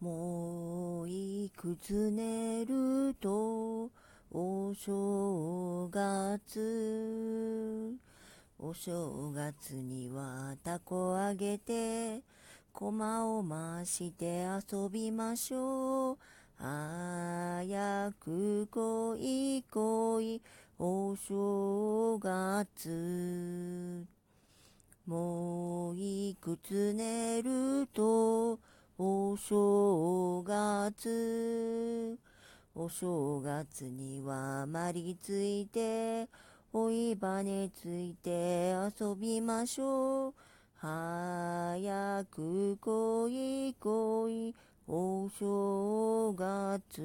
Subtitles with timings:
[0.00, 3.90] もういくつ寝ると
[4.30, 7.96] お正月。
[8.58, 12.20] お正月にはたこあげて
[12.74, 16.18] 駒を回して遊びましょう。
[16.58, 20.42] 早く来い来い
[20.78, 24.04] お正月。
[25.06, 28.58] もういくつ寝ると
[28.98, 32.18] お正月。
[32.74, 36.26] お正月にはまりついて
[36.72, 40.34] おいばねついて遊びましょう。
[40.76, 44.54] 早く来い来い
[44.88, 47.02] お正月。